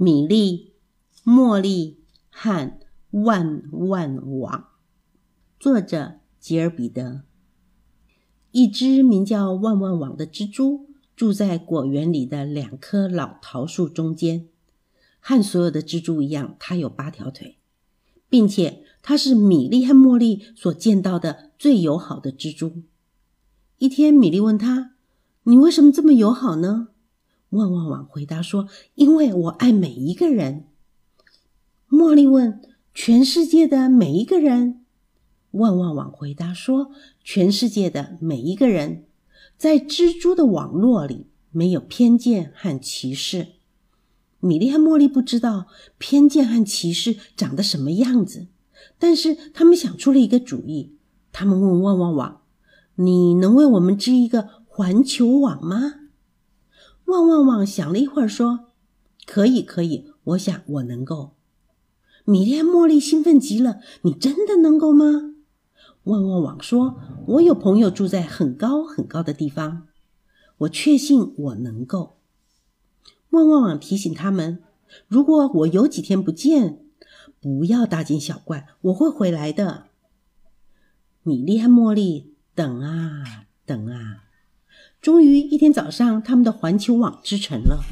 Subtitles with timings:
[0.00, 0.74] 米莉、
[1.24, 1.98] 茉莉
[2.30, 2.78] 和
[3.10, 4.68] 万万网。
[5.58, 7.24] 作者：吉尔彼得。
[8.52, 14.46] 一只名叫万万网的蜘蛛住在果园里的两棵老桃树中间。
[15.18, 17.58] 和所有的蜘蛛一样，它有八条腿，
[18.28, 22.84] 并且它是米莉和茉莉所见到的最友好的蜘蛛。
[23.78, 24.92] 一天，米莉问他
[25.42, 26.90] ：“你为什么这么友好呢？”
[27.50, 30.66] 万万网回答说：“因为我爱每一个人。”
[31.88, 32.60] 茉莉问
[32.92, 34.84] ：“全世界的每一个人？”
[35.52, 36.90] 万万网回答说
[37.24, 39.04] ：“全世界的每一个人，
[39.56, 43.46] 在蜘蛛的网络里没有偏见和歧视。”
[44.40, 48.48] 米莉和茉莉不知道偏见和歧视长得什么样子，
[48.98, 50.92] 但是他们想出了一个主意。
[51.32, 52.42] 他们问万万网
[52.96, 55.94] ：“你能为我们织一个环球网吗？”
[57.08, 58.66] 旺旺旺想了一会儿，说
[59.24, 61.32] ：“可以，可以，我想我能够。”
[62.26, 65.34] 米莉茉莉兴奋极了：“你真的能够吗？”
[66.04, 69.86] 旺旺旺说：“我有朋友住在很高很高的地方，
[70.58, 72.18] 我确信我能够。”
[73.30, 74.62] 旺旺旺提醒他们
[75.08, 76.84] ：“如果我有几天不见，
[77.40, 79.86] 不要大惊小怪，我会回来的。”
[81.24, 84.27] 米莉和茉莉等啊等啊。
[85.00, 87.84] 终于一天早上，他们的环球网织成了。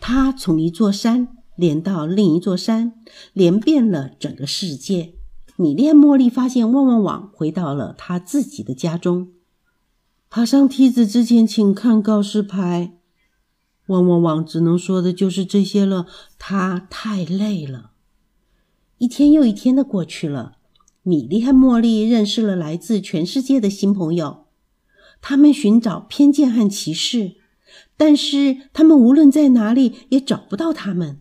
[0.00, 2.94] 它从一座山连到另一座山，
[3.34, 5.14] 连遍了整个世界。
[5.56, 9.28] 米莉茉莉发现旺旺网回到了他自己的家中。
[10.30, 12.94] 爬上梯子之前，请看告示牌。
[13.88, 16.06] 旺旺网只能说的就是这些了。
[16.38, 17.90] 他太累了。
[18.96, 20.56] 一天又一天的过去了，
[21.02, 24.39] 米莉和茉莉认识了来自全世界的新朋友。
[25.20, 27.36] 他们寻找偏见和歧视，
[27.96, 31.20] 但是他们无论在哪里也找不到他们。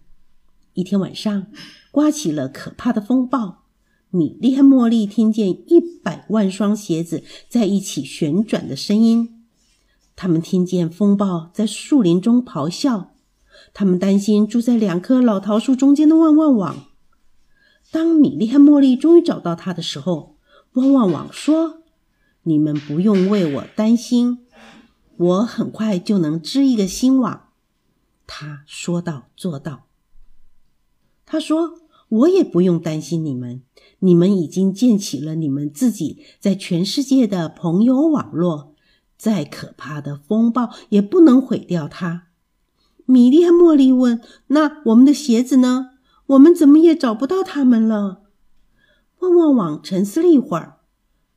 [0.73, 1.47] 一天晚上，
[1.91, 3.63] 刮起了可怕的风暴。
[4.11, 9.45] 米莉和茉莉听见一百万双鞋子在一起旋转的声音。
[10.15, 13.11] 他们听见风暴在树林中咆哮。
[13.73, 16.87] 他们担心住在两棵老桃树中间的旺旺网。
[17.91, 20.37] 当米莉和茉莉终于找到它的时候，
[20.73, 21.78] 旺旺网说。
[22.49, 24.39] 你们不用为我担心，
[25.17, 27.49] 我很快就能织一个新网。
[28.25, 29.83] 他说到做到。
[31.27, 31.75] 他说
[32.09, 33.61] ：“我也不用担心你们，
[33.99, 38.73] 你们已经建起了你们自己在全世界的朋友网络，
[39.15, 42.29] 再可怕的风暴也不能毁掉它。”
[43.05, 45.91] 米莉和茉莉问：“那我们的鞋子呢？
[46.25, 48.23] 我们怎么也找不到它们了？”
[49.21, 50.78] 旺旺网沉思了一会儿。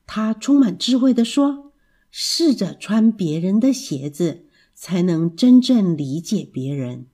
[0.06, 1.72] 他充满智慧地说
[2.10, 7.06] ：“试着穿别人的鞋子，才能真正理解别人。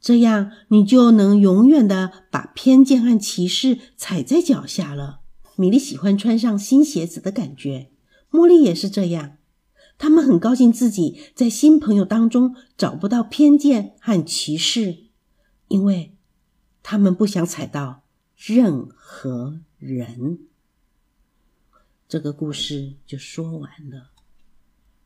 [0.00, 5.20] 这样，你就能永远的把偏见和歧视踩在脚下了。”
[5.58, 7.90] 米莉喜欢穿上新鞋子的感觉，
[8.30, 9.38] 茉莉也是这样。
[9.96, 14.98] 他们很高兴自己在新朋友当中找不到偏见和歧视，
[15.68, 16.14] 因为
[16.82, 18.02] 他们不想踩到
[18.36, 20.40] 任何人。
[22.08, 24.15] 这个故事就说完了。